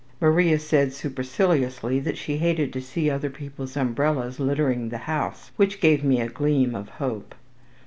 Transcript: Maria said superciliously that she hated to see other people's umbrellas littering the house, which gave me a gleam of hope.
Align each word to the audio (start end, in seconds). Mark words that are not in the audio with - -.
Maria 0.19 0.57
said 0.57 0.91
superciliously 0.91 1.99
that 1.99 2.17
she 2.17 2.37
hated 2.37 2.73
to 2.73 2.81
see 2.81 3.07
other 3.07 3.29
people's 3.29 3.77
umbrellas 3.77 4.39
littering 4.39 4.89
the 4.89 4.97
house, 4.97 5.51
which 5.57 5.79
gave 5.79 6.03
me 6.03 6.19
a 6.19 6.27
gleam 6.27 6.73
of 6.73 6.89
hope. 6.89 7.35